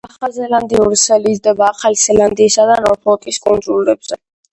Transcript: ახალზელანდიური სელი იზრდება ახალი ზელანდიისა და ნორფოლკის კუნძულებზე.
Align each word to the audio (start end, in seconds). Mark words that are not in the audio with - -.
ახალზელანდიური 0.11 0.97
სელი 1.01 1.33
იზრდება 1.35 1.67
ახალი 1.73 1.99
ზელანდიისა 2.03 2.65
და 2.71 2.79
ნორფოლკის 2.87 3.39
კუნძულებზე. 3.45 4.19